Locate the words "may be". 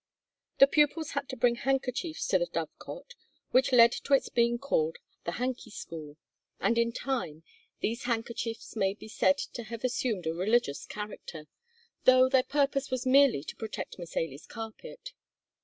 8.75-9.07